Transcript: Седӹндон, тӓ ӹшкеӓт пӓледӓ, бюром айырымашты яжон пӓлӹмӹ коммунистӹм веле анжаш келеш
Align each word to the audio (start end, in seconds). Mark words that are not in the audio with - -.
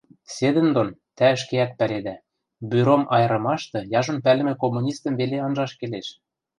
Седӹндон, 0.35 0.89
тӓ 1.17 1.27
ӹшкеӓт 1.35 1.71
пӓледӓ, 1.79 2.15
бюром 2.69 3.03
айырымашты 3.15 3.79
яжон 3.99 4.17
пӓлӹмӹ 4.25 4.53
коммунистӹм 4.61 5.13
веле 5.19 5.37
анжаш 5.47 5.71
келеш 5.79 6.07